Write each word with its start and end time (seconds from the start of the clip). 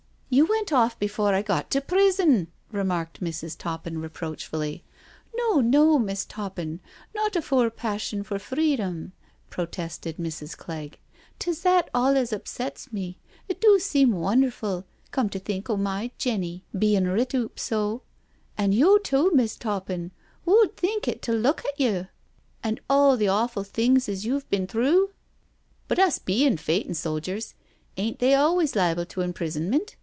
"You 0.41 0.45
went 0.45 0.71
off 0.71 0.97
before 0.97 1.33
I 1.33 1.41
got 1.41 1.69
to' 1.71 1.81
prison,'" 1.81 2.47
remarked 2.71 3.21
Mrs. 3.21 3.57
Toppin 3.57 3.99
reproachfully." 3.99 4.81
No, 5.35 5.59
no. 5.59 5.99
Miss' 5.99 6.23
Toppin, 6.23 6.79
not 7.13 7.33
afoor' 7.35 7.69
passion 7.75 8.23
for 8.23 8.39
free 8.39 8.77
dom,'" 8.77 9.11
protested 9.49 10.15
Mrs. 10.15 10.55
Clegg," 10.55 10.99
'tis 11.39 11.63
that 11.63 11.89
olez 11.93 12.31
upsets 12.31 12.93
me— 12.93 13.19
it 13.49 13.59
do 13.59 13.77
seem 13.77 14.13
wonderful, 14.13 14.85
cum 15.11 15.27
to 15.27 15.37
think 15.37 15.69
o* 15.69 15.75
my 15.75 16.11
Jenny 16.17 16.63
bein' 16.73 17.09
writ 17.09 17.33
oop 17.35 17.59
sO— 17.59 18.01
an' 18.57 18.71
yo' 18.71 18.99
too, 18.99 19.31
Miss' 19.33 19.57
Toppin, 19.57 20.11
w'o'd 20.47 20.77
think 20.77 21.09
it 21.09 21.21
to 21.23 21.33
luk 21.33 21.61
at 21.65 21.77
yo' 21.77 21.99
I 22.03 22.07
and 22.63 22.79
all 22.89 23.17
the 23.17 23.27
awful 23.27 23.65
things 23.65 24.07
as 24.07 24.25
you've 24.25 24.49
bin 24.49 24.65
thru 24.65 25.07
I"" 25.07 25.11
But 25.89 25.99
us 25.99 26.19
be 26.19 26.45
feightin' 26.55 26.93
so'gers. 26.95 27.53
Ain't 27.97 28.19
they 28.19 28.33
always 28.33 28.77
liable 28.77 29.05
to 29.07 29.19
imprisonment?" 29.19 29.97